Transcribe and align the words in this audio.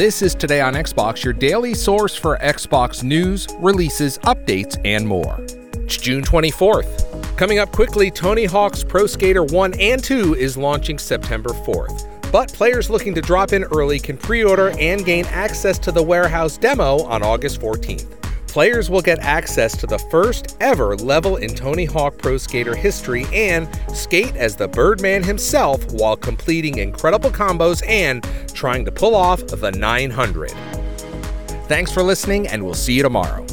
This 0.00 0.22
is 0.22 0.34
Today 0.34 0.62
on 0.62 0.72
Xbox, 0.72 1.22
your 1.24 1.34
daily 1.34 1.74
source 1.74 2.16
for 2.16 2.38
Xbox 2.38 3.04
news, 3.04 3.46
releases, 3.58 4.16
updates, 4.20 4.80
and 4.82 5.06
more. 5.06 5.44
It's 5.74 5.98
June 5.98 6.24
24th. 6.24 7.36
Coming 7.36 7.58
up 7.58 7.70
quickly, 7.70 8.10
Tony 8.10 8.46
Hawk's 8.46 8.82
Pro 8.82 9.06
Skater 9.06 9.44
1 9.44 9.74
and 9.78 10.02
2 10.02 10.36
is 10.36 10.56
launching 10.56 10.96
September 10.96 11.50
4th. 11.50 12.32
But 12.32 12.50
players 12.50 12.88
looking 12.88 13.14
to 13.14 13.20
drop 13.20 13.52
in 13.52 13.64
early 13.64 13.98
can 13.98 14.16
pre 14.16 14.42
order 14.42 14.70
and 14.78 15.04
gain 15.04 15.26
access 15.26 15.78
to 15.80 15.92
the 15.92 16.02
warehouse 16.02 16.56
demo 16.56 17.02
on 17.02 17.22
August 17.22 17.60
14th. 17.60 18.19
Players 18.50 18.90
will 18.90 19.00
get 19.00 19.20
access 19.20 19.76
to 19.76 19.86
the 19.86 20.00
first 20.10 20.56
ever 20.60 20.96
level 20.96 21.36
in 21.36 21.54
Tony 21.54 21.84
Hawk 21.84 22.18
Pro 22.18 22.36
Skater 22.36 22.74
history 22.74 23.24
and 23.32 23.68
skate 23.94 24.34
as 24.34 24.56
the 24.56 24.66
Birdman 24.66 25.22
himself 25.22 25.88
while 25.92 26.16
completing 26.16 26.78
incredible 26.78 27.30
combos 27.30 27.80
and 27.86 28.26
trying 28.52 28.84
to 28.86 28.90
pull 28.90 29.14
off 29.14 29.46
the 29.46 29.70
900. 29.70 30.50
Thanks 31.68 31.92
for 31.92 32.02
listening, 32.02 32.48
and 32.48 32.64
we'll 32.64 32.74
see 32.74 32.94
you 32.94 33.04
tomorrow. 33.04 33.46